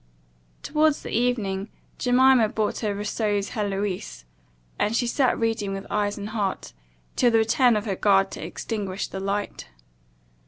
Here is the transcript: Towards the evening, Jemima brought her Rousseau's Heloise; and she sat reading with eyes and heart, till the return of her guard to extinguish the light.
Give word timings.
Towards 0.63 1.03
the 1.03 1.11
evening, 1.11 1.69
Jemima 1.99 2.49
brought 2.49 2.79
her 2.79 2.95
Rousseau's 2.95 3.49
Heloise; 3.49 4.25
and 4.79 4.95
she 4.95 5.05
sat 5.05 5.37
reading 5.37 5.73
with 5.73 5.85
eyes 5.91 6.17
and 6.17 6.29
heart, 6.29 6.73
till 7.15 7.29
the 7.29 7.37
return 7.37 7.75
of 7.75 7.85
her 7.85 7.95
guard 7.95 8.31
to 8.31 8.43
extinguish 8.43 9.07
the 9.09 9.19
light. 9.19 9.67